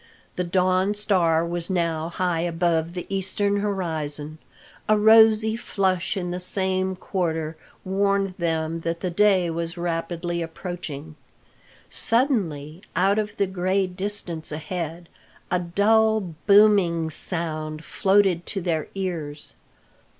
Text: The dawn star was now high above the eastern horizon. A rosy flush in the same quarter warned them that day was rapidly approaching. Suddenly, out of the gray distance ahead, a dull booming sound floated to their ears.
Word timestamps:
The 0.35 0.43
dawn 0.43 0.95
star 0.95 1.45
was 1.45 1.69
now 1.69 2.09
high 2.09 2.39
above 2.39 2.93
the 2.93 3.05
eastern 3.07 3.57
horizon. 3.57 4.39
A 4.89 4.97
rosy 4.97 5.55
flush 5.55 6.17
in 6.17 6.31
the 6.31 6.39
same 6.39 6.95
quarter 6.95 7.55
warned 7.85 8.33
them 8.39 8.79
that 8.79 9.15
day 9.15 9.51
was 9.51 9.77
rapidly 9.77 10.41
approaching. 10.41 11.17
Suddenly, 11.91 12.81
out 12.95 13.19
of 13.19 13.37
the 13.37 13.45
gray 13.45 13.85
distance 13.85 14.51
ahead, 14.51 15.07
a 15.51 15.59
dull 15.59 16.33
booming 16.47 17.11
sound 17.11 17.85
floated 17.85 18.47
to 18.47 18.61
their 18.61 18.87
ears. 18.95 19.53